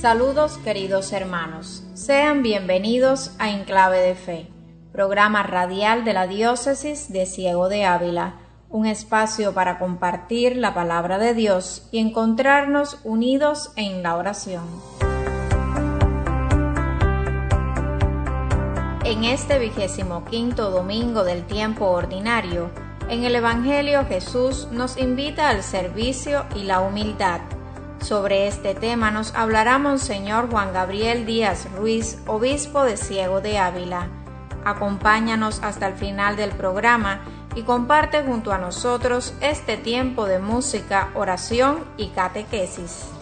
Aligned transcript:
Saludos 0.00 0.56
queridos 0.64 1.12
hermanos, 1.12 1.84
sean 1.92 2.42
bienvenidos 2.42 3.32
a 3.38 3.50
Enclave 3.50 3.98
de 3.98 4.14
Fe, 4.14 4.48
programa 4.92 5.42
radial 5.42 6.06
de 6.06 6.14
la 6.14 6.26
Diócesis 6.26 7.12
de 7.12 7.26
Ciego 7.26 7.68
de 7.68 7.84
Ávila, 7.84 8.36
un 8.70 8.86
espacio 8.86 9.52
para 9.52 9.78
compartir 9.78 10.56
la 10.56 10.72
palabra 10.72 11.18
de 11.18 11.34
Dios 11.34 11.86
y 11.92 11.98
encontrarnos 11.98 12.98
unidos 13.04 13.72
en 13.76 14.02
la 14.02 14.16
oración. 14.16 14.64
En 19.04 19.24
este 19.24 19.58
vigésimo 19.58 20.24
quinto 20.24 20.70
domingo 20.70 21.24
del 21.24 21.44
tiempo 21.44 21.88
ordinario, 21.88 22.70
en 23.10 23.24
el 23.24 23.34
Evangelio 23.34 24.06
Jesús 24.06 24.66
nos 24.72 24.96
invita 24.96 25.50
al 25.50 25.62
servicio 25.62 26.46
y 26.56 26.62
la 26.62 26.80
humildad 26.80 27.42
sobre 28.00 28.46
este 28.46 28.74
tema 28.74 29.10
nos 29.10 29.34
hablará 29.34 29.78
Monseñor 29.78 30.50
Juan 30.50 30.72
Gabriel 30.72 31.26
Díaz 31.26 31.68
Ruiz, 31.76 32.18
obispo 32.26 32.82
de 32.84 32.96
Ciego 32.96 33.40
de 33.40 33.58
Ávila. 33.58 34.08
Acompáñanos 34.64 35.60
hasta 35.62 35.86
el 35.86 35.94
final 35.94 36.36
del 36.36 36.50
programa 36.50 37.20
y 37.54 37.62
comparte 37.62 38.22
junto 38.22 38.52
a 38.52 38.58
nosotros 38.58 39.34
este 39.40 39.76
tiempo 39.76 40.26
de 40.26 40.38
música, 40.38 41.10
oración 41.14 41.84
y 41.96 42.08
catequesis. 42.08 43.19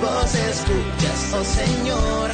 Voz 0.00 0.34
escuchas, 0.34 1.34
oh 1.34 1.44
Señor. 1.44 2.30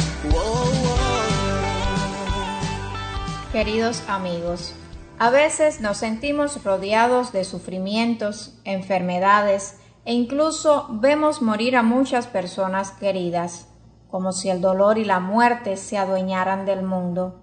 Queridos 3.52 4.02
amigos, 4.08 4.74
a 5.18 5.30
veces 5.30 5.80
nos 5.80 5.96
sentimos 5.96 6.62
rodeados 6.62 7.32
de 7.32 7.44
sufrimientos, 7.44 8.58
enfermedades 8.64 9.78
e 10.04 10.12
incluso 10.12 10.86
vemos 10.90 11.42
morir 11.42 11.76
a 11.76 11.82
muchas 11.82 12.26
personas 12.26 12.90
queridas, 12.92 13.68
como 14.10 14.32
si 14.32 14.50
el 14.50 14.60
dolor 14.60 14.98
y 14.98 15.04
la 15.04 15.20
muerte 15.20 15.76
se 15.76 15.96
adueñaran 15.96 16.66
del 16.66 16.82
mundo. 16.82 17.40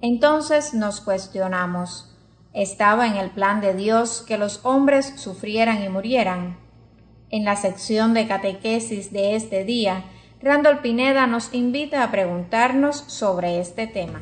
Entonces 0.00 0.72
nos 0.72 1.02
cuestionamos, 1.02 2.16
¿estaba 2.54 3.06
en 3.06 3.16
el 3.16 3.30
plan 3.30 3.60
de 3.60 3.74
Dios 3.74 4.24
que 4.26 4.38
los 4.38 4.64
hombres 4.64 5.12
sufrieran 5.16 5.84
y 5.84 5.90
murieran? 5.90 6.69
En 7.32 7.44
la 7.44 7.54
sección 7.54 8.12
de 8.12 8.26
catequesis 8.26 9.12
de 9.12 9.36
este 9.36 9.64
día, 9.64 10.02
Randall 10.42 10.80
Pineda 10.80 11.28
nos 11.28 11.54
invita 11.54 12.02
a 12.02 12.10
preguntarnos 12.10 12.96
sobre 13.06 13.60
este 13.60 13.86
tema. 13.86 14.20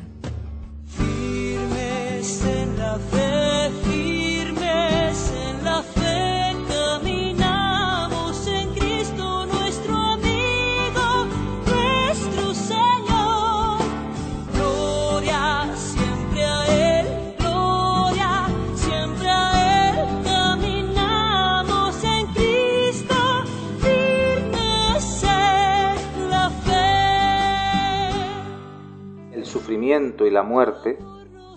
La 30.39 30.43
muerte 30.43 30.97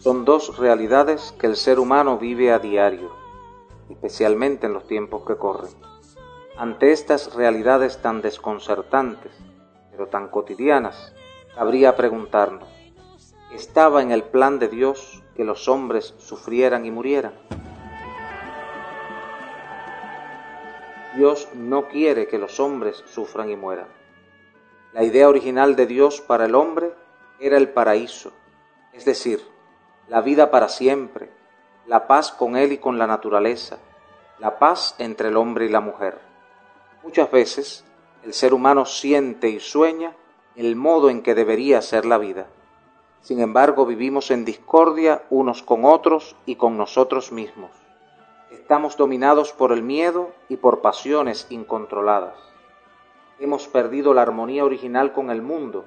son 0.00 0.24
dos 0.24 0.58
realidades 0.58 1.32
que 1.38 1.46
el 1.46 1.54
ser 1.54 1.78
humano 1.78 2.18
vive 2.18 2.50
a 2.50 2.58
diario, 2.58 3.12
especialmente 3.88 4.66
en 4.66 4.72
los 4.72 4.88
tiempos 4.88 5.24
que 5.24 5.36
corren. 5.36 5.70
Ante 6.56 6.90
estas 6.90 7.32
realidades 7.36 8.02
tan 8.02 8.22
desconcertantes, 8.22 9.30
pero 9.92 10.08
tan 10.08 10.26
cotidianas, 10.26 11.14
habría 11.56 11.94
preguntarnos, 11.94 12.68
¿estaba 13.52 14.02
en 14.02 14.10
el 14.10 14.24
plan 14.24 14.58
de 14.58 14.66
Dios 14.66 15.22
que 15.36 15.44
los 15.44 15.68
hombres 15.68 16.16
sufrieran 16.18 16.84
y 16.84 16.90
murieran? 16.90 17.34
Dios 21.14 21.50
no 21.54 21.86
quiere 21.86 22.26
que 22.26 22.38
los 22.38 22.58
hombres 22.58 23.04
sufran 23.06 23.48
y 23.48 23.54
mueran. 23.54 23.86
La 24.92 25.04
idea 25.04 25.28
original 25.28 25.76
de 25.76 25.86
Dios 25.86 26.20
para 26.20 26.46
el 26.46 26.56
hombre 26.56 26.92
era 27.38 27.56
el 27.56 27.68
paraíso, 27.68 28.32
es 28.92 29.04
decir, 29.04 29.46
la 30.08 30.20
vida 30.20 30.50
para 30.50 30.68
siempre, 30.68 31.30
la 31.86 32.06
paz 32.06 32.32
con 32.32 32.56
Él 32.56 32.72
y 32.72 32.78
con 32.78 32.98
la 32.98 33.06
naturaleza, 33.06 33.78
la 34.38 34.58
paz 34.58 34.94
entre 34.98 35.28
el 35.28 35.36
hombre 35.36 35.66
y 35.66 35.68
la 35.68 35.80
mujer. 35.80 36.18
Muchas 37.02 37.30
veces 37.30 37.84
el 38.22 38.34
ser 38.34 38.54
humano 38.54 38.84
siente 38.84 39.48
y 39.48 39.60
sueña 39.60 40.14
el 40.54 40.76
modo 40.76 41.10
en 41.10 41.22
que 41.22 41.34
debería 41.34 41.80
ser 41.80 42.04
la 42.04 42.18
vida. 42.18 42.46
Sin 43.22 43.40
embargo, 43.40 43.86
vivimos 43.86 44.30
en 44.30 44.44
discordia 44.44 45.22
unos 45.30 45.62
con 45.62 45.84
otros 45.84 46.36
y 46.44 46.56
con 46.56 46.76
nosotros 46.76 47.32
mismos. 47.32 47.70
Estamos 48.50 48.96
dominados 48.96 49.52
por 49.52 49.72
el 49.72 49.82
miedo 49.82 50.30
y 50.48 50.56
por 50.56 50.82
pasiones 50.82 51.46
incontroladas. 51.48 52.36
Hemos 53.38 53.66
perdido 53.68 54.12
la 54.12 54.22
armonía 54.22 54.64
original 54.64 55.12
con 55.12 55.30
el 55.30 55.40
mundo 55.40 55.84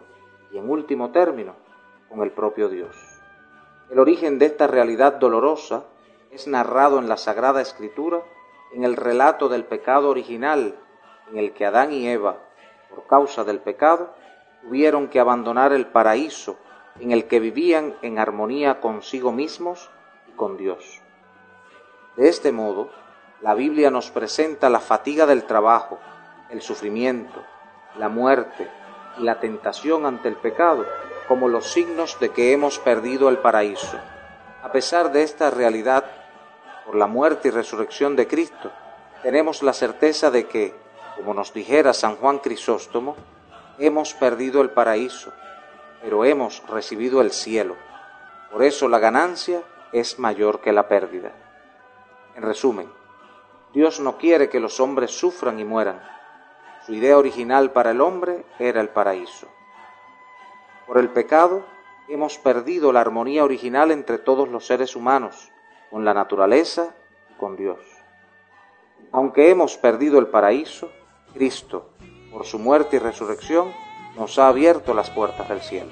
y, 0.52 0.58
en 0.58 0.70
último 0.70 1.12
término, 1.12 1.56
con 2.16 2.24
el 2.24 2.32
propio 2.32 2.70
Dios. 2.70 2.96
El 3.90 4.00
origen 4.00 4.40
de 4.40 4.46
esta 4.46 4.68
realidad 4.68 5.14
dolorosa 5.14 5.84
es 6.32 6.48
narrado 6.48 6.98
en 7.00 7.10
la 7.10 7.18
Sagrada 7.18 7.62
Escritura 7.62 8.22
en 8.74 8.84
el 8.84 8.96
relato 8.96 9.50
del 9.50 9.66
pecado 9.66 10.10
original 10.10 10.76
en 11.30 11.38
el 11.38 11.54
que 11.54 11.66
Adán 11.66 11.92
y 11.92 12.08
Eva, 12.08 12.38
por 12.90 13.06
causa 13.08 13.44
del 13.44 13.60
pecado, 13.60 14.14
tuvieron 14.62 15.10
que 15.10 15.20
abandonar 15.20 15.74
el 15.74 15.88
paraíso 15.88 16.58
en 17.00 17.12
el 17.12 17.26
que 17.26 17.40
vivían 17.40 17.96
en 18.02 18.18
armonía 18.18 18.80
consigo 18.80 19.32
mismos 19.32 19.90
y 20.30 20.32
con 20.32 20.58
Dios. 20.58 21.02
De 22.16 22.30
este 22.30 22.52
modo, 22.52 22.90
la 23.42 23.54
Biblia 23.54 23.92
nos 23.92 24.10
presenta 24.10 24.70
la 24.70 24.80
fatiga 24.80 25.26
del 25.26 25.44
trabajo, 25.44 26.00
el 26.50 26.62
sufrimiento, 26.62 27.44
la 27.98 28.08
muerte 28.08 28.70
y 29.18 29.24
la 29.24 29.40
tentación 29.40 30.06
ante 30.06 30.30
el 30.30 30.36
pecado 30.38 30.86
como 31.28 31.48
los 31.48 31.72
signos 31.72 32.20
de 32.20 32.30
que 32.30 32.52
hemos 32.52 32.80
perdido 32.80 33.30
el 33.30 33.40
paraíso. 33.40 34.00
A 34.64 34.72
pesar 34.72 35.12
de 35.12 35.24
esta 35.24 35.50
realidad, 35.50 36.06
por 36.86 36.96
la 36.96 37.08
muerte 37.08 37.48
y 37.48 37.52
resurrección 37.52 38.16
de 38.16 38.28
Cristo, 38.28 38.72
tenemos 39.24 39.64
la 39.64 39.74
certeza 39.74 40.30
de 40.30 40.48
que, 40.48 40.76
como 41.16 41.34
nos 41.34 41.54
dijera 41.54 41.94
San 41.94 42.16
Juan 42.16 42.40
Crisóstomo, 42.40 43.16
hemos 43.80 44.14
perdido 44.14 44.62
el 44.62 44.70
paraíso, 44.70 45.32
pero 46.02 46.26
hemos 46.26 46.62
recibido 46.68 47.22
el 47.22 47.32
cielo. 47.32 47.76
Por 48.52 48.64
eso 48.64 48.88
la 48.88 49.00
ganancia 49.00 49.64
es 49.92 50.20
mayor 50.20 50.62
que 50.62 50.72
la 50.72 50.88
pérdida. 50.88 51.32
En 52.36 52.44
resumen, 52.44 52.90
Dios 53.74 54.00
no 54.00 54.18
quiere 54.18 54.50
que 54.50 54.60
los 54.60 54.80
hombres 54.80 55.12
sufran 55.12 55.60
y 55.60 55.64
mueran. 55.64 56.02
Su 56.86 56.94
idea 56.94 57.18
original 57.18 57.72
para 57.72 57.92
el 57.92 58.02
hombre 58.02 58.46
era 58.60 58.80
el 58.80 58.90
paraíso. 58.90 59.48
Por 60.88 60.98
el 60.98 61.10
pecado 61.10 61.66
hemos 62.08 62.38
perdido 62.38 62.94
la 62.94 63.02
armonía 63.02 63.44
original 63.44 63.92
entre 63.92 64.18
todos 64.18 64.50
los 64.50 64.68
seres 64.68 64.96
humanos, 64.96 65.52
con 65.90 66.06
la 66.06 66.14
naturaleza 66.14 66.96
y 67.32 67.34
con 67.40 67.56
Dios. 67.56 67.80
Aunque 69.12 69.50
hemos 69.50 69.78
perdido 69.78 70.20
el 70.20 70.28
paraíso, 70.28 70.92
Cristo, 71.34 71.90
por 72.32 72.46
su 72.46 72.60
muerte 72.60 72.98
y 72.98 73.00
resurrección, 73.00 73.72
nos 74.16 74.38
ha 74.38 74.48
abierto 74.48 74.94
las 74.94 75.10
puertas 75.10 75.50
del 75.50 75.62
cielo. 75.62 75.92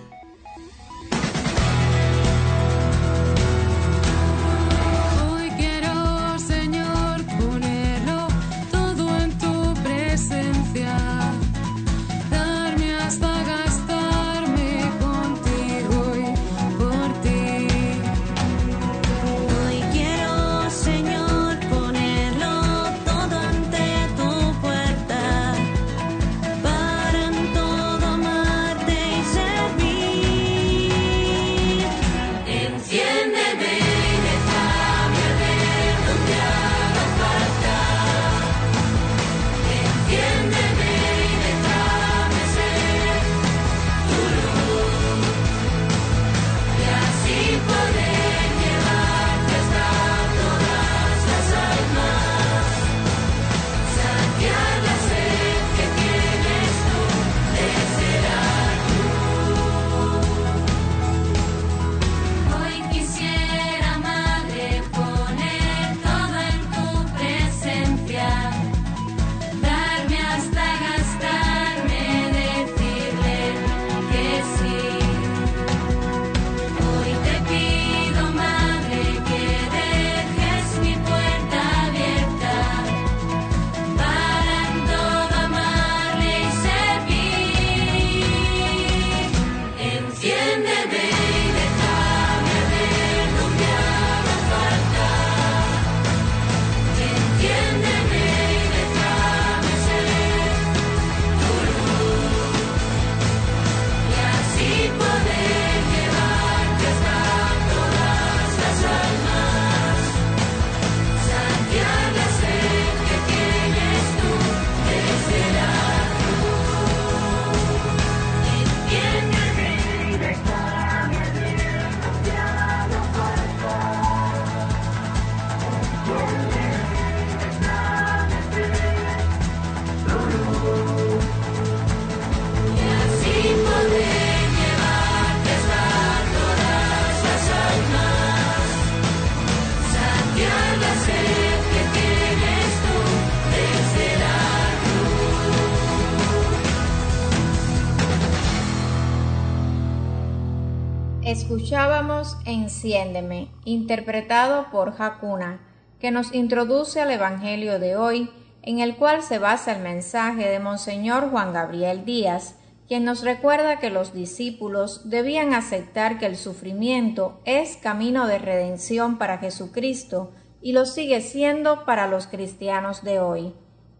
Escuchábamos 151.31 152.35
Enciéndeme, 152.43 153.47
interpretado 153.63 154.65
por 154.69 154.95
Hakuna, 155.01 155.61
que 155.97 156.11
nos 156.11 156.33
introduce 156.33 156.99
al 156.99 157.09
Evangelio 157.09 157.79
de 157.79 157.95
hoy, 157.95 158.29
en 158.63 158.79
el 158.79 158.97
cual 158.97 159.23
se 159.23 159.39
basa 159.39 159.71
el 159.71 159.81
mensaje 159.81 160.49
de 160.49 160.59
Monseñor 160.59 161.31
Juan 161.31 161.53
Gabriel 161.53 162.03
Díaz, 162.03 162.55
quien 162.85 163.05
nos 163.05 163.23
recuerda 163.23 163.79
que 163.79 163.89
los 163.89 164.13
discípulos 164.13 165.09
debían 165.09 165.53
aceptar 165.53 166.19
que 166.19 166.25
el 166.25 166.35
sufrimiento 166.35 167.39
es 167.45 167.77
camino 167.77 168.27
de 168.27 168.37
redención 168.37 169.17
para 169.17 169.37
Jesucristo 169.37 170.31
y 170.61 170.73
lo 170.73 170.85
sigue 170.85 171.21
siendo 171.21 171.85
para 171.85 172.07
los 172.07 172.27
cristianos 172.27 173.05
de 173.05 173.21
hoy. 173.21 173.53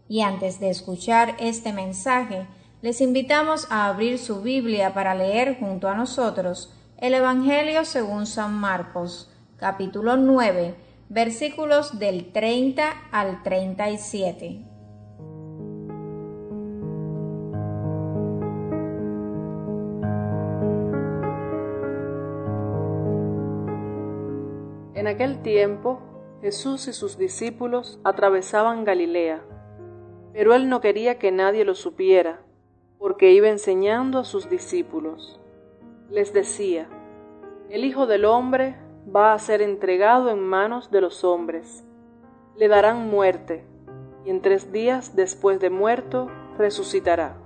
Y 0.06 0.20
antes 0.20 0.60
de 0.60 0.68
escuchar 0.68 1.34
este 1.38 1.72
mensaje, 1.72 2.46
les 2.82 3.00
invitamos 3.00 3.68
a 3.70 3.86
abrir 3.86 4.18
su 4.18 4.42
Biblia 4.42 4.92
para 4.92 5.14
leer 5.14 5.56
junto 5.58 5.88
a 5.88 5.94
nosotros 5.94 6.74
el 7.02 7.14
Evangelio 7.14 7.84
según 7.84 8.26
San 8.26 8.54
Marcos, 8.54 9.28
capítulo 9.56 10.16
9, 10.16 10.76
versículos 11.08 11.98
del 11.98 12.30
30 12.30 12.92
al 13.10 13.42
37. 13.42 14.64
En 24.94 25.06
aquel 25.08 25.42
tiempo, 25.42 25.98
Jesús 26.40 26.86
y 26.86 26.92
sus 26.92 27.18
discípulos 27.18 27.98
atravesaban 28.04 28.84
Galilea, 28.84 29.42
pero 30.32 30.54
él 30.54 30.68
no 30.68 30.80
quería 30.80 31.18
que 31.18 31.32
nadie 31.32 31.64
lo 31.64 31.74
supiera, 31.74 32.42
porque 33.00 33.32
iba 33.32 33.48
enseñando 33.48 34.20
a 34.20 34.24
sus 34.24 34.48
discípulos. 34.48 35.41
Les 36.12 36.34
decía, 36.34 36.88
el 37.70 37.86
Hijo 37.86 38.06
del 38.06 38.26
Hombre 38.26 38.76
va 39.16 39.32
a 39.32 39.38
ser 39.38 39.62
entregado 39.62 40.28
en 40.28 40.40
manos 40.40 40.90
de 40.90 41.00
los 41.00 41.24
hombres. 41.24 41.88
Le 42.54 42.68
darán 42.68 43.08
muerte, 43.08 43.64
y 44.26 44.28
en 44.28 44.42
tres 44.42 44.72
días 44.72 45.16
después 45.16 45.58
de 45.58 45.70
muerto 45.70 46.30
resucitará. 46.58 47.38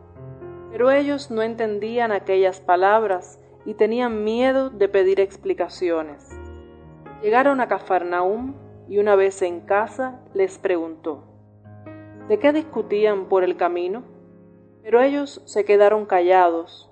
Pero 0.72 0.90
ellos 0.90 1.30
no 1.30 1.42
entendían 1.42 2.10
aquellas 2.10 2.58
palabras 2.58 3.40
y 3.64 3.74
tenían 3.74 4.24
miedo 4.24 4.68
de 4.68 4.88
pedir 4.88 5.20
explicaciones. 5.20 6.28
Llegaron 7.22 7.60
a 7.60 7.68
Cafarnaúm 7.68 8.54
y 8.88 8.98
una 8.98 9.14
vez 9.14 9.42
en 9.42 9.60
casa 9.60 10.18
les 10.34 10.58
preguntó, 10.58 11.22
¿de 12.28 12.40
qué 12.40 12.52
discutían 12.52 13.26
por 13.26 13.44
el 13.44 13.56
camino? 13.56 14.02
Pero 14.82 15.00
ellos 15.00 15.40
se 15.44 15.64
quedaron 15.64 16.04
callados, 16.04 16.90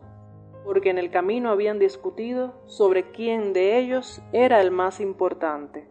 porque 0.64 0.90
en 0.90 0.99
el 0.99 1.11
camino 1.11 1.50
habían 1.50 1.78
discutido 1.78 2.54
sobre 2.66 3.11
quién 3.11 3.52
de 3.52 3.78
ellos 3.78 4.23
era 4.33 4.61
el 4.61 4.71
más 4.71 5.00
importante. 5.00 5.87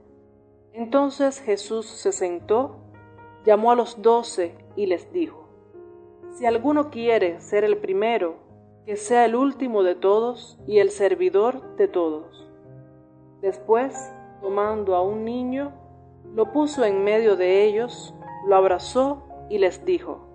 Entonces 0.73 1.39
Jesús 1.39 1.85
se 1.85 2.11
sentó, 2.11 2.77
llamó 3.45 3.71
a 3.71 3.75
los 3.75 4.01
doce 4.01 4.55
y 4.75 4.87
les 4.87 5.13
dijo, 5.13 5.47
Si 6.31 6.45
alguno 6.45 6.89
quiere 6.89 7.39
ser 7.39 7.63
el 7.63 7.77
primero, 7.77 8.37
que 8.85 8.95
sea 8.95 9.25
el 9.25 9.35
último 9.35 9.83
de 9.83 9.95
todos 9.95 10.59
y 10.67 10.79
el 10.79 10.89
servidor 10.89 11.75
de 11.77 11.87
todos. 11.87 12.49
Después 13.41 14.11
tomando 14.41 14.95
a 14.95 15.01
un 15.01 15.23
niño, 15.23 15.71
lo 16.35 16.51
puso 16.51 16.83
en 16.83 17.03
medio 17.03 17.37
de 17.37 17.63
ellos, 17.63 18.13
lo 18.45 18.57
abrazó 18.57 19.23
y 19.49 19.57
les 19.57 19.85
dijo, 19.85 20.32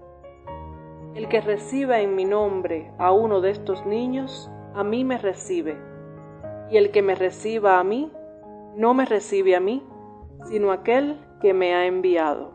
El 1.18 1.26
que 1.26 1.40
reciba 1.40 2.00
en 2.00 2.14
mi 2.14 2.24
nombre 2.24 2.92
a 2.96 3.10
uno 3.10 3.40
de 3.40 3.50
estos 3.50 3.84
niños, 3.84 4.48
a 4.72 4.84
mí 4.84 5.02
me 5.04 5.18
recibe, 5.18 5.76
y 6.70 6.76
el 6.76 6.92
que 6.92 7.02
me 7.02 7.16
reciba 7.16 7.80
a 7.80 7.82
mí, 7.82 8.12
no 8.76 8.94
me 8.94 9.04
recibe 9.04 9.56
a 9.56 9.60
mí, 9.60 9.82
sino 10.44 10.70
aquel 10.70 11.18
que 11.40 11.54
me 11.54 11.74
ha 11.74 11.86
enviado. 11.86 12.52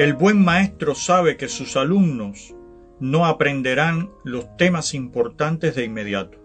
El 0.00 0.14
buen 0.14 0.42
maestro 0.42 0.94
sabe 0.94 1.36
que 1.36 1.46
sus 1.46 1.76
alumnos 1.76 2.54
no 3.00 3.26
aprenderán 3.26 4.10
los 4.24 4.56
temas 4.56 4.94
importantes 4.94 5.74
de 5.74 5.84
inmediato, 5.84 6.38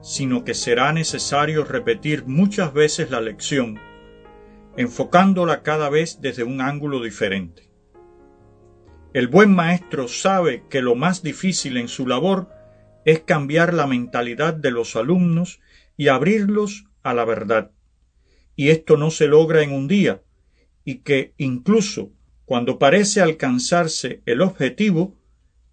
sino 0.00 0.44
que 0.44 0.54
será 0.54 0.92
necesario 0.92 1.64
repetir 1.64 2.26
muchas 2.26 2.72
veces 2.72 3.10
la 3.10 3.20
lección, 3.20 3.80
enfocándola 4.76 5.64
cada 5.64 5.90
vez 5.90 6.20
desde 6.20 6.44
un 6.44 6.60
ángulo 6.60 7.02
diferente. 7.02 7.68
El 9.12 9.26
buen 9.26 9.52
maestro 9.52 10.06
sabe 10.06 10.62
que 10.70 10.80
lo 10.80 10.94
más 10.94 11.24
difícil 11.24 11.78
en 11.78 11.88
su 11.88 12.06
labor 12.06 12.48
es 13.04 13.18
cambiar 13.18 13.74
la 13.74 13.88
mentalidad 13.88 14.54
de 14.54 14.70
los 14.70 14.94
alumnos 14.94 15.58
y 15.96 16.06
abrirlos 16.06 16.84
a 17.02 17.12
la 17.12 17.24
verdad. 17.24 17.72
Y 18.54 18.68
esto 18.68 18.96
no 18.96 19.10
se 19.10 19.26
logra 19.26 19.64
en 19.64 19.72
un 19.72 19.88
día, 19.88 20.22
y 20.84 21.00
que 21.00 21.34
incluso 21.38 22.12
cuando 22.48 22.78
parece 22.78 23.20
alcanzarse 23.20 24.22
el 24.24 24.40
objetivo, 24.40 25.14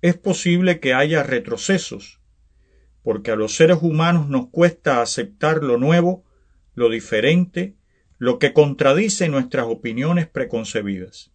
es 0.02 0.18
posible 0.18 0.82
que 0.82 0.94
haya 0.94 1.24
retrocesos, 1.24 2.20
porque 3.02 3.32
a 3.32 3.38
los 3.38 3.56
seres 3.56 3.78
humanos 3.82 4.28
nos 4.28 4.50
cuesta 4.50 5.02
aceptar 5.02 5.64
lo 5.64 5.78
nuevo, 5.78 6.26
lo 6.74 6.90
diferente, 6.90 7.78
lo 8.18 8.40
que 8.40 8.52
contradice 8.52 9.30
nuestras 9.30 9.68
opiniones 9.68 10.28
preconcebidas. 10.28 11.32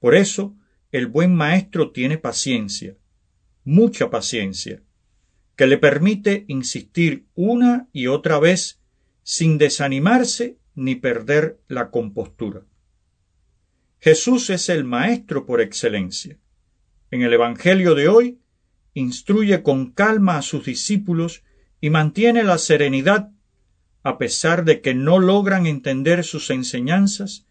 Por 0.00 0.14
eso, 0.14 0.56
el 0.90 1.06
buen 1.06 1.34
maestro 1.34 1.90
tiene 1.90 2.16
paciencia, 2.16 2.96
mucha 3.62 4.08
paciencia, 4.08 4.82
que 5.54 5.66
le 5.66 5.76
permite 5.76 6.46
insistir 6.48 7.26
una 7.34 7.90
y 7.92 8.06
otra 8.06 8.38
vez 8.38 8.80
sin 9.22 9.58
desanimarse 9.58 10.56
ni 10.74 10.94
perder 10.94 11.60
la 11.68 11.90
compostura. 11.90 12.62
Jesús 14.06 14.50
es 14.50 14.68
el 14.68 14.84
Maestro 14.84 15.46
por 15.46 15.60
excelencia. 15.60 16.38
En 17.10 17.22
el 17.22 17.32
Evangelio 17.32 17.96
de 17.96 18.06
hoy, 18.06 18.38
instruye 18.94 19.64
con 19.64 19.90
calma 19.90 20.38
a 20.38 20.42
sus 20.42 20.64
discípulos 20.64 21.42
y 21.80 21.90
mantiene 21.90 22.44
la 22.44 22.58
serenidad 22.58 23.32
a 24.04 24.16
pesar 24.16 24.64
de 24.64 24.80
que 24.80 24.94
no 24.94 25.18
logran 25.18 25.66
entender 25.66 26.22
sus 26.22 26.50
enseñanzas 26.50 27.46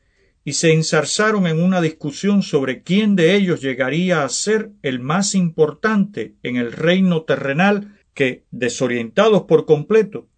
y 0.45 0.53
se 0.53 0.71
ensarzaron 0.71 1.45
en 1.45 1.61
una 1.61 1.81
discusión 1.81 2.41
sobre 2.41 2.83
quién 2.83 3.17
de 3.17 3.35
ellos 3.35 3.59
llegaría 3.59 4.23
a 4.23 4.29
ser 4.29 4.71
el 4.81 5.01
más 5.01 5.35
importante 5.35 6.35
en 6.41 6.55
el 6.55 6.71
reino 6.71 7.23
terrenal 7.23 7.99
que, 8.13 8.45
desorientados 8.51 9.41
por 9.41 9.65
completo, 9.65 10.29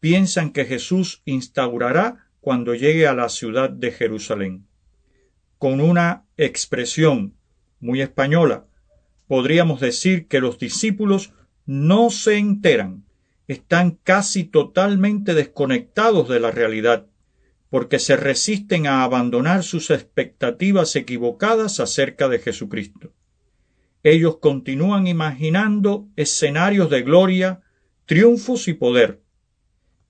piensan 0.00 0.54
que 0.54 0.64
Jesús 0.64 1.20
instaurará 1.26 2.30
cuando 2.40 2.74
llegue 2.74 3.06
a 3.06 3.12
la 3.12 3.28
ciudad 3.28 3.68
de 3.68 3.92
Jerusalén 3.92 4.65
con 5.58 5.80
una 5.80 6.24
expresión 6.36 7.34
muy 7.80 8.00
española, 8.00 8.66
podríamos 9.26 9.80
decir 9.80 10.28
que 10.28 10.40
los 10.40 10.58
discípulos 10.58 11.32
no 11.64 12.10
se 12.10 12.38
enteran, 12.38 13.04
están 13.48 13.98
casi 14.02 14.44
totalmente 14.44 15.34
desconectados 15.34 16.28
de 16.28 16.40
la 16.40 16.50
realidad, 16.50 17.06
porque 17.70 17.98
se 17.98 18.16
resisten 18.16 18.86
a 18.86 19.02
abandonar 19.02 19.62
sus 19.62 19.90
expectativas 19.90 20.94
equivocadas 20.96 21.80
acerca 21.80 22.28
de 22.28 22.38
Jesucristo. 22.38 23.12
Ellos 24.02 24.38
continúan 24.38 25.06
imaginando 25.06 26.08
escenarios 26.16 26.90
de 26.90 27.02
gloria, 27.02 27.62
triunfos 28.04 28.68
y 28.68 28.74
poder, 28.74 29.20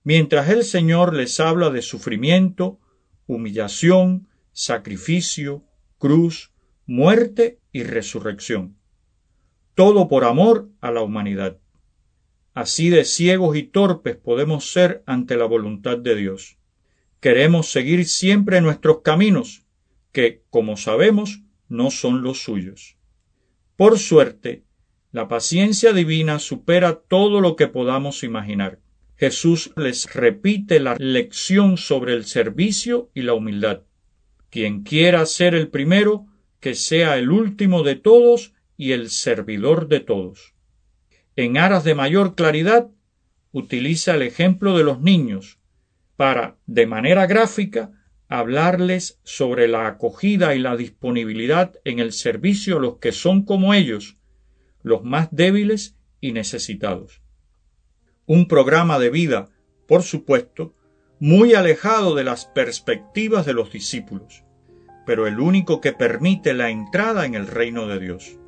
mientras 0.04 0.50
el 0.50 0.64
Señor 0.64 1.14
les 1.14 1.40
habla 1.40 1.70
de 1.70 1.82
sufrimiento, 1.82 2.78
humillación, 3.26 4.28
sacrificio, 4.56 5.66
cruz, 5.98 6.50
muerte 6.86 7.60
y 7.72 7.82
resurrección. 7.82 8.78
Todo 9.74 10.08
por 10.08 10.24
amor 10.24 10.70
a 10.80 10.90
la 10.90 11.02
humanidad. 11.02 11.58
Así 12.54 12.88
de 12.88 13.04
ciegos 13.04 13.54
y 13.54 13.64
torpes 13.64 14.16
podemos 14.16 14.72
ser 14.72 15.02
ante 15.04 15.36
la 15.36 15.44
voluntad 15.44 15.98
de 15.98 16.14
Dios. 16.14 16.56
Queremos 17.20 17.70
seguir 17.70 18.06
siempre 18.06 18.62
nuestros 18.62 19.02
caminos, 19.02 19.66
que, 20.10 20.42
como 20.48 20.78
sabemos, 20.78 21.42
no 21.68 21.90
son 21.90 22.22
los 22.22 22.42
suyos. 22.42 22.96
Por 23.76 23.98
suerte, 23.98 24.64
la 25.12 25.28
paciencia 25.28 25.92
divina 25.92 26.38
supera 26.38 26.94
todo 26.94 27.42
lo 27.42 27.56
que 27.56 27.68
podamos 27.68 28.24
imaginar. 28.24 28.80
Jesús 29.16 29.72
les 29.76 30.10
repite 30.14 30.80
la 30.80 30.96
lección 30.98 31.76
sobre 31.76 32.14
el 32.14 32.24
servicio 32.24 33.10
y 33.12 33.20
la 33.20 33.34
humildad. 33.34 33.82
Quien 34.50 34.82
quiera 34.82 35.26
ser 35.26 35.54
el 35.54 35.68
primero, 35.68 36.26
que 36.60 36.74
sea 36.74 37.18
el 37.18 37.30
último 37.30 37.82
de 37.82 37.96
todos 37.96 38.54
y 38.76 38.92
el 38.92 39.10
servidor 39.10 39.88
de 39.88 40.00
todos. 40.00 40.54
En 41.34 41.58
aras 41.58 41.84
de 41.84 41.94
mayor 41.94 42.34
claridad, 42.34 42.88
utiliza 43.52 44.14
el 44.14 44.22
ejemplo 44.22 44.76
de 44.76 44.84
los 44.84 45.00
niños 45.00 45.58
para, 46.16 46.56
de 46.66 46.86
manera 46.86 47.26
gráfica, 47.26 47.90
hablarles 48.28 49.20
sobre 49.22 49.68
la 49.68 49.86
acogida 49.86 50.54
y 50.54 50.58
la 50.58 50.76
disponibilidad 50.76 51.74
en 51.84 51.98
el 51.98 52.12
servicio 52.12 52.78
a 52.78 52.80
los 52.80 52.98
que 52.98 53.12
son 53.12 53.44
como 53.44 53.74
ellos, 53.74 54.16
los 54.82 55.04
más 55.04 55.28
débiles 55.30 55.96
y 56.20 56.32
necesitados. 56.32 57.20
Un 58.26 58.48
programa 58.48 58.98
de 58.98 59.10
vida, 59.10 59.48
por 59.86 60.02
supuesto, 60.02 60.74
muy 61.18 61.54
alejado 61.54 62.14
de 62.14 62.24
las 62.24 62.44
perspectivas 62.46 63.46
de 63.46 63.54
los 63.54 63.72
discípulos, 63.72 64.44
pero 65.06 65.26
el 65.26 65.40
único 65.40 65.80
que 65.80 65.92
permite 65.92 66.52
la 66.52 66.68
entrada 66.68 67.24
en 67.24 67.34
el 67.34 67.46
reino 67.46 67.86
de 67.86 67.98
Dios. 67.98 68.38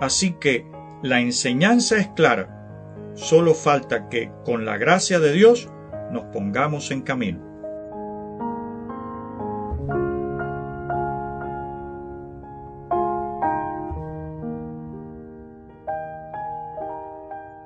Así 0.00 0.32
que 0.32 0.66
la 1.02 1.20
enseñanza 1.20 1.96
es 1.96 2.08
clara, 2.08 3.12
solo 3.14 3.54
falta 3.54 4.08
que, 4.08 4.32
con 4.44 4.64
la 4.64 4.78
gracia 4.78 5.20
de 5.20 5.32
Dios, 5.32 5.68
nos 6.10 6.24
pongamos 6.24 6.90
en 6.90 7.02
camino. 7.02 7.46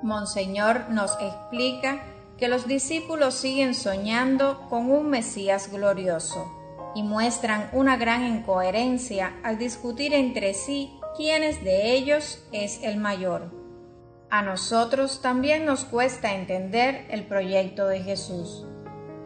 Monseñor 0.03 0.89
nos 0.89 1.17
explica 1.21 2.03
que 2.41 2.47
los 2.47 2.67
discípulos 2.67 3.35
siguen 3.35 3.75
soñando 3.75 4.61
con 4.67 4.89
un 4.89 5.11
Mesías 5.11 5.71
glorioso 5.71 6.51
y 6.95 7.03
muestran 7.03 7.69
una 7.71 7.97
gran 7.97 8.25
incoherencia 8.25 9.35
al 9.43 9.59
discutir 9.59 10.15
entre 10.15 10.55
sí 10.55 10.99
quiénes 11.15 11.63
de 11.63 11.93
ellos 11.93 12.43
es 12.51 12.81
el 12.81 12.97
mayor. 12.97 13.51
A 14.31 14.41
nosotros 14.41 15.21
también 15.21 15.67
nos 15.67 15.85
cuesta 15.85 16.33
entender 16.33 17.05
el 17.11 17.27
proyecto 17.27 17.87
de 17.87 18.01
Jesús. 18.01 18.65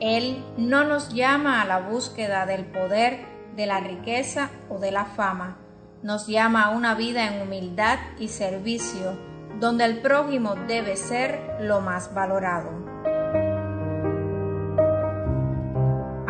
Él 0.02 0.44
no 0.58 0.84
nos 0.84 1.14
llama 1.14 1.62
a 1.62 1.66
la 1.66 1.80
búsqueda 1.80 2.46
del 2.46 2.66
poder, 2.66 3.26
de 3.56 3.66
la 3.66 3.80
riqueza 3.80 4.50
o 4.70 4.78
de 4.78 4.92
la 4.92 5.06
fama. 5.06 5.58
Nos 6.04 6.28
llama 6.28 6.66
a 6.66 6.72
una 6.72 6.96
vida 6.96 7.34
en 7.34 7.42
humildad 7.42 7.98
y 8.20 8.28
servicio, 8.28 9.18
donde 9.62 9.86
el 9.86 10.02
prójimo 10.02 10.56
debe 10.68 10.98
ser 10.98 11.40
lo 11.62 11.80
más 11.80 12.14
valorado. 12.14 12.85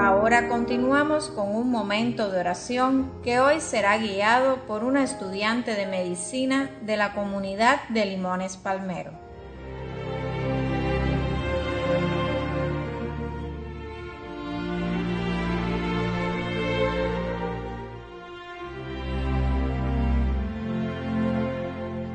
Ahora 0.05 0.49
continuamos 0.49 1.29
con 1.29 1.55
un 1.55 1.71
momento 1.71 2.29
de 2.29 2.39
oración 2.39 3.11
que 3.23 3.39
hoy 3.39 3.59
será 3.59 3.97
guiado 3.97 4.57
por 4.67 4.83
una 4.83 5.03
estudiante 5.03 5.73
de 5.73 5.87
medicina 5.87 6.69
de 6.81 6.95
la 6.95 7.15
comunidad 7.15 7.89
de 7.89 8.05
Limones 8.05 8.55
Palmero. 8.55 9.13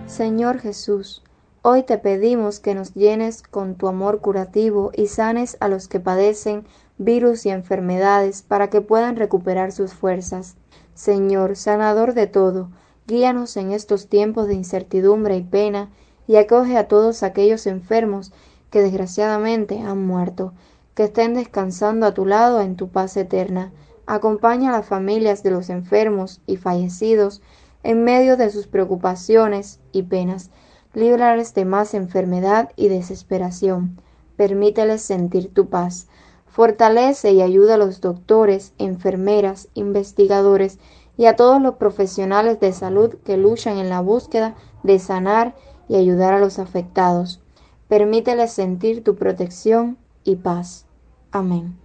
Señor 0.07 0.61
Jesús, 0.61 1.25
hoy 1.63 1.83
te 1.83 1.99
pedimos 1.99 2.61
que 2.61 2.77
nos 2.77 2.95
llenes 2.95 3.43
con 3.43 3.75
tu 3.75 3.89
amor 3.89 4.21
curativo 4.21 4.93
y 4.95 5.09
sanes 5.09 5.57
a 5.59 5.67
los 5.67 5.89
que 5.89 5.99
padecen 5.99 6.65
virus 7.01 7.47
y 7.47 7.51
enfermedades 7.51 8.43
para 8.43 8.69
que 8.69 8.83
puedan 8.83 9.17
recuperar 9.17 9.73
sus 9.73 9.95
fuerzas. 9.95 10.57
Señor, 10.95 11.57
sanador 11.57 12.13
de 12.13 12.27
todo, 12.27 12.69
guíanos 13.07 13.57
en 13.57 13.73
estos 13.73 14.09
tiempos 14.09 14.47
de 14.49 14.55
incertidumbre 14.55 15.37
y 15.39 15.43
pena 15.43 15.89
y 16.27 16.37
acoge 16.37 16.77
a 16.77 16.89
todos 16.89 17.23
aquellos 17.23 17.67
enfermos 17.67 18.33
que 18.69 18.83
desgraciadamente 18.83 19.81
han 19.81 20.07
muerto, 20.07 20.53
que 20.95 21.05
estén 21.05 21.33
descansando 21.33 22.07
a 22.07 22.13
tu 22.13 22.27
lado 22.27 22.61
en 22.61 22.77
tu 22.77 22.91
paz 22.91 23.17
eterna. 23.17 23.73
Acompaña 24.05 24.69
a 24.69 24.73
las 24.73 24.87
familias 24.87 25.43
de 25.43 25.53
los 25.53 25.71
enfermos 25.71 26.43
y 26.47 26.59
fallecidos 26.59 27.41
en 27.83 28.05
medio 28.05 28.37
de 28.37 28.51
sus 28.51 28.67
preocupaciones 28.67 29.81
y 29.91 30.03
penas. 30.03 30.51
Líbrales 30.93 31.55
de 31.55 31.65
más 31.65 31.95
enfermedad 31.95 32.73
y 32.77 32.89
desesperación. 32.89 33.99
Permíteles 34.37 35.01
sentir 35.01 35.55
tu 35.55 35.71
paz. 35.71 36.09
Fortalece 36.51 37.33
y 37.33 37.43
ayuda 37.43 37.75
a 37.75 37.79
los 37.79 38.01
doctores, 38.01 38.73
enfermeras, 38.79 39.69
investigadores 39.75 40.79
y 41.17 41.27
a 41.27 41.37
todos 41.37 41.63
los 41.63 41.77
profesionales 41.77 42.59
de 42.61 42.73
salud 42.73 43.15
que 43.25 43.37
luchan 43.37 43.79
en 43.79 43.89
la 43.89 44.01
búsqueda 44.01 44.57
de 44.83 44.99
sanar 44.99 45.55
y 45.89 45.97
ayudar 45.97 46.35
a 46.35 46.41
los 46.41 46.59
afectados. 46.59 47.41
Permíteles 47.89 48.53
sentir 48.53 49.05
tu 49.05 49.17
protección 49.17 49.97
y 50.25 50.37
paz. 50.37 50.87
Amén. 51.31 51.77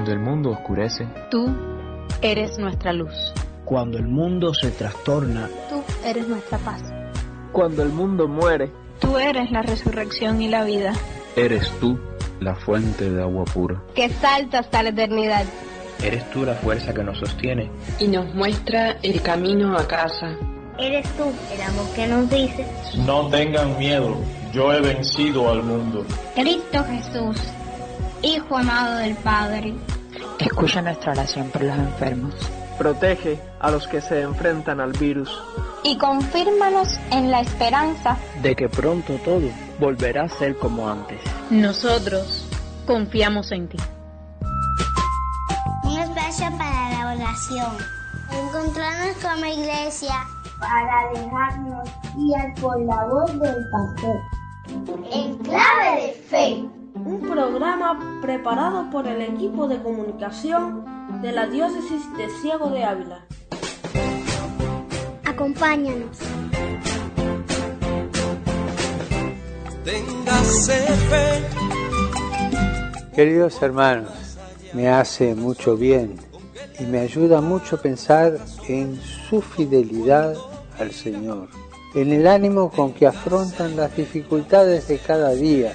Cuando 0.00 0.14
el 0.14 0.20
mundo 0.20 0.50
oscurece, 0.52 1.06
tú 1.30 1.54
eres 2.22 2.58
nuestra 2.58 2.90
luz. 2.94 3.34
Cuando 3.66 3.98
el 3.98 4.08
mundo 4.08 4.54
se 4.54 4.70
trastorna, 4.70 5.50
tú 5.68 5.82
eres 6.02 6.26
nuestra 6.26 6.56
paz. 6.56 6.82
Cuando 7.52 7.82
el 7.82 7.90
mundo 7.90 8.26
muere, 8.26 8.70
tú 8.98 9.18
eres 9.18 9.50
la 9.50 9.60
resurrección 9.60 10.40
y 10.40 10.48
la 10.48 10.64
vida. 10.64 10.94
Eres 11.36 11.70
tú 11.80 12.00
la 12.40 12.54
fuente 12.54 13.10
de 13.10 13.20
agua 13.20 13.44
pura. 13.44 13.82
Que 13.94 14.08
salta 14.08 14.60
hasta 14.60 14.82
la 14.82 14.88
eternidad. 14.88 15.44
Eres 16.02 16.30
tú 16.30 16.46
la 16.46 16.54
fuerza 16.54 16.94
que 16.94 17.04
nos 17.04 17.18
sostiene. 17.18 17.70
Y 17.98 18.08
nos 18.08 18.34
muestra 18.34 18.96
el 19.02 19.20
camino 19.20 19.76
a 19.76 19.86
casa. 19.86 20.34
Eres 20.78 21.06
tú 21.18 21.24
el 21.52 21.60
amor 21.60 21.86
que 21.94 22.06
nos 22.06 22.30
dice. 22.30 22.66
No 23.04 23.28
tengan 23.28 23.76
miedo, 23.76 24.16
yo 24.50 24.72
he 24.72 24.80
vencido 24.80 25.50
al 25.50 25.62
mundo. 25.62 26.06
Cristo 26.34 26.82
Jesús 26.84 27.36
Hijo 28.22 28.58
amado 28.58 28.98
del 28.98 29.16
Padre. 29.16 29.74
Escucha 30.38 30.82
nuestra 30.82 31.12
oración 31.12 31.50
por 31.50 31.62
los 31.62 31.74
enfermos. 31.76 32.34
Protege 32.76 33.40
a 33.60 33.70
los 33.70 33.88
que 33.88 34.02
se 34.02 34.20
enfrentan 34.20 34.78
al 34.78 34.92
virus. 34.92 35.30
Y 35.84 35.96
confírmanos 35.96 36.98
en 37.10 37.30
la 37.30 37.40
esperanza 37.40 38.18
de 38.42 38.54
que 38.54 38.68
pronto 38.68 39.14
todo 39.24 39.48
volverá 39.78 40.24
a 40.24 40.28
ser 40.28 40.58
como 40.58 40.86
antes. 40.86 41.18
Nosotros 41.50 42.46
confiamos 42.86 43.52
en 43.52 43.68
ti. 43.68 43.78
Un 45.84 45.98
espacio 45.98 46.50
para 46.58 46.90
la 46.90 47.14
oración. 47.14 47.76
Encontrarnos 48.30 49.16
como 49.16 49.46
iglesia 49.46 50.14
para 50.58 51.08
dejarnos 51.14 51.88
guiar 52.16 52.54
por 52.60 52.78
la 52.82 53.06
voz 53.06 53.32
del 53.40 53.56
pastor. 53.70 54.16
En 55.10 55.38
clave 55.38 56.02
de 56.02 56.12
fe 56.28 56.79
un 56.94 57.20
programa 57.20 58.20
preparado 58.20 58.90
por 58.90 59.06
el 59.06 59.20
equipo 59.22 59.68
de 59.68 59.82
comunicación 59.82 60.84
de 61.22 61.32
la 61.32 61.46
Diócesis 61.46 62.02
de 62.16 62.28
Ciego 62.40 62.70
de 62.70 62.84
Ávila. 62.84 63.26
Acompáñanos. 65.24 66.18
fe. 71.08 71.44
Queridos 73.14 73.60
hermanos, 73.62 74.38
me 74.72 74.88
hace 74.88 75.34
mucho 75.34 75.76
bien 75.76 76.16
y 76.78 76.84
me 76.84 77.00
ayuda 77.00 77.40
mucho 77.40 77.80
pensar 77.80 78.38
en 78.68 79.00
su 79.00 79.42
fidelidad 79.42 80.34
al 80.78 80.92
Señor, 80.92 81.48
en 81.94 82.12
el 82.12 82.26
ánimo 82.26 82.70
con 82.70 82.92
que 82.92 83.06
afrontan 83.06 83.76
las 83.76 83.94
dificultades 83.96 84.88
de 84.88 84.98
cada 84.98 85.30
día 85.30 85.74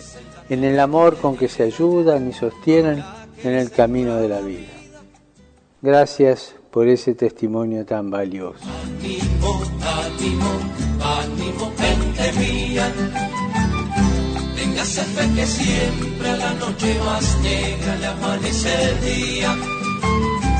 en 0.50 0.64
el 0.64 0.80
amor 0.80 1.18
con 1.18 1.38
que 1.38 1.48
se 1.48 1.64
ayudan 1.64 2.30
y 2.30 2.34
sostienen 2.34 3.04
en 3.44 3.54
el 3.54 3.72
camino 3.72 4.18
de 4.18 4.30
la 4.30 4.42
vida. 4.42 4.68
Gracias 5.82 6.56
por 6.72 6.88
ese 6.88 7.14
testimonio 7.14 7.86
tan 7.86 8.10
valioso. 8.10 8.60
Ánimo, 8.66 9.62
ánimo, 10.04 10.52
ánimo, 11.02 11.72
gente 11.78 12.40
mía. 12.40 12.92
Téngase 14.56 15.04
fe 15.04 15.36
que 15.36 15.46
siempre 15.46 16.30
a 16.30 16.38
la 16.38 16.54
noche 16.56 17.00
más 17.06 17.38
negra 17.42 17.96
le 17.98 18.08
amanece 18.08 18.74
el 18.90 19.02
día. 19.02 19.56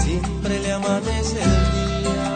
Siempre 0.04 0.60
le 0.60 0.72
amanece 0.72 1.42
el 1.42 1.50
día. 2.04 2.32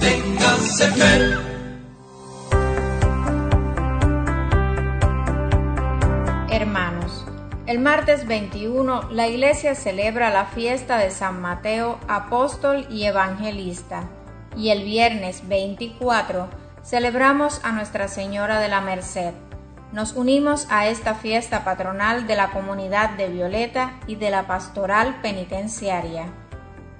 Téngase 0.00 0.90
fe. 0.92 1.49
El 7.70 7.78
martes 7.78 8.26
21 8.26 9.10
la 9.12 9.28
iglesia 9.28 9.76
celebra 9.76 10.30
la 10.30 10.46
fiesta 10.46 10.98
de 10.98 11.12
San 11.12 11.40
Mateo, 11.40 12.00
apóstol 12.08 12.84
y 12.90 13.04
evangelista, 13.04 14.08
y 14.56 14.70
el 14.70 14.82
viernes 14.82 15.46
24 15.46 16.48
celebramos 16.82 17.60
a 17.62 17.70
Nuestra 17.70 18.08
Señora 18.08 18.58
de 18.58 18.66
la 18.66 18.80
Merced. 18.80 19.34
Nos 19.92 20.14
unimos 20.14 20.66
a 20.68 20.88
esta 20.88 21.14
fiesta 21.14 21.62
patronal 21.62 22.26
de 22.26 22.34
la 22.34 22.50
comunidad 22.50 23.10
de 23.10 23.28
Violeta 23.28 24.00
y 24.08 24.16
de 24.16 24.30
la 24.30 24.48
pastoral 24.48 25.20
penitenciaria. 25.22 26.26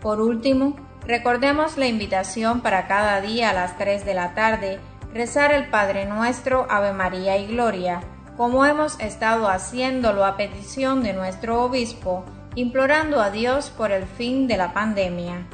Por 0.01 0.21
último, 0.21 0.77
recordemos 1.05 1.79
la 1.79 1.89
invitación 1.89 2.61
para 2.61 2.87
cada 2.87 3.21
día 3.21 3.51
a 3.51 3.55
las 3.55 3.77
3 3.77 4.05
de 4.05 4.15
la 4.15 4.35
tarde 4.37 4.79
rezar 5.13 5.53
el 5.53 5.69
Padre 5.69 6.07
Nuestro, 6.07 6.69
Ave 6.71 6.93
María 6.93 7.39
y 7.39 7.49
Gloria, 7.49 8.03
como 8.41 8.65
hemos 8.65 8.99
estado 9.01 9.51
haciéndolo 9.51 10.25
a 10.25 10.39
petición 10.39 11.03
de 11.03 11.13
nuestro 11.13 11.63
obispo, 11.63 12.25
implorando 12.55 13.21
a 13.21 13.31
Dios 13.31 13.69
por 13.69 13.93
el 13.93 14.07
fin 14.07 14.47
de 14.47 14.57
la 14.57 14.73
pandemia. 14.73 15.47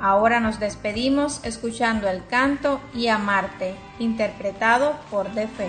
Ahora 0.00 0.40
nos 0.40 0.58
despedimos 0.58 1.44
escuchando 1.44 2.08
el 2.08 2.26
canto 2.26 2.80
y 2.94 3.08
amarte, 3.08 3.74
interpretado 3.98 4.94
por 5.10 5.30
De 5.32 5.46
Fe. 5.46 5.68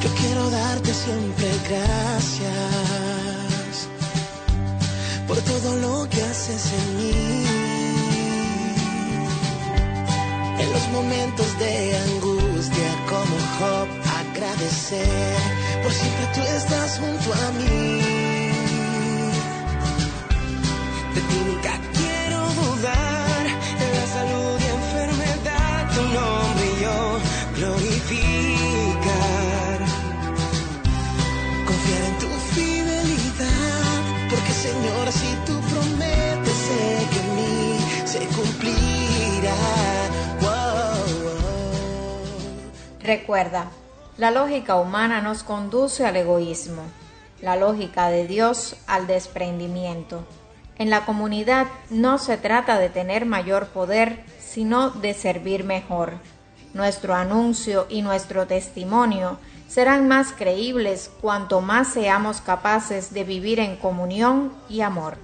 Yo 0.00 0.10
quiero 0.16 0.48
darte 0.50 0.94
siempre 0.94 1.48
gracias 1.68 2.48
por 5.26 5.38
todo 5.38 5.74
lo 5.78 6.08
que 6.08 6.22
haces 6.22 6.72
en 6.72 6.96
mí. 6.98 7.57
Momentos 10.92 11.58
de 11.58 11.96
angustia 11.96 12.90
como 13.08 13.36
Job 13.58 13.88
agradecer, 14.20 15.38
por 15.82 15.92
siempre 15.92 16.26
tú 16.34 16.40
estás 16.40 16.98
junto 16.98 17.32
a 17.34 17.50
mí. 17.52 18.27
Recuerda, 43.08 43.70
la 44.18 44.30
lógica 44.30 44.76
humana 44.76 45.22
nos 45.22 45.42
conduce 45.42 46.04
al 46.04 46.14
egoísmo, 46.16 46.82
la 47.40 47.56
lógica 47.56 48.10
de 48.10 48.26
Dios 48.26 48.76
al 48.86 49.06
desprendimiento. 49.06 50.26
En 50.76 50.90
la 50.90 51.06
comunidad 51.06 51.68
no 51.88 52.18
se 52.18 52.36
trata 52.36 52.78
de 52.78 52.90
tener 52.90 53.24
mayor 53.24 53.68
poder, 53.68 54.22
sino 54.38 54.90
de 54.90 55.14
servir 55.14 55.64
mejor. 55.64 56.18
Nuestro 56.74 57.14
anuncio 57.14 57.86
y 57.88 58.02
nuestro 58.02 58.46
testimonio 58.46 59.38
serán 59.68 60.06
más 60.06 60.34
creíbles 60.34 61.10
cuanto 61.22 61.62
más 61.62 61.90
seamos 61.90 62.42
capaces 62.42 63.14
de 63.14 63.24
vivir 63.24 63.58
en 63.58 63.76
comunión 63.76 64.52
y 64.68 64.82
amor. 64.82 65.16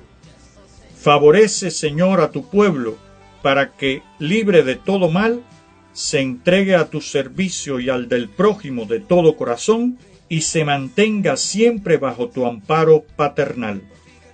Favorece, 0.99 1.70
Señor, 1.70 2.23
a 2.23 2.31
tu 2.31 2.49
pueblo, 2.49 2.97
para 3.42 3.73
que, 3.77 4.03
libre 4.18 4.62
de 4.62 4.77
todo 4.77 5.11
mal, 5.11 5.44
se 5.94 6.20
entregue 6.20 6.74
a 6.74 6.90
tu 6.90 7.00
servicio 7.00 7.80
y 7.80 7.88
al 7.88 8.09
del 8.09 8.28
prójimo 8.28 8.85
de 8.85 9.00
todo 9.00 9.37
corazón, 9.37 9.98
y 10.28 10.42
se 10.42 10.64
mantenga 10.64 11.37
siempre 11.37 11.96
bajo 11.96 12.28
tu 12.28 12.44
amparo 12.46 13.04
paternal. 13.16 13.83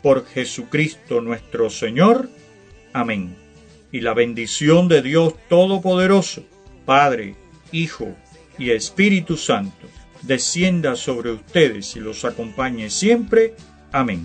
Por 0.02 0.26
Jesucristo 0.26 1.20
nuestro 1.20 1.68
Señor. 1.68 2.30
Amén. 2.92 3.36
Y 3.92 4.00
la 4.00 4.14
bendición 4.14 4.88
de 4.88 5.02
Dios 5.02 5.34
Todopoderoso, 5.48 6.44
Padre, 6.86 7.36
Hijo 7.70 8.16
y 8.58 8.70
Espíritu 8.70 9.36
Santo, 9.36 9.86
descienda 10.22 10.96
sobre 10.96 11.32
ustedes 11.32 11.94
y 11.96 12.00
los 12.00 12.24
acompañe 12.24 12.88
siempre. 12.88 13.54
Amén. 13.92 14.24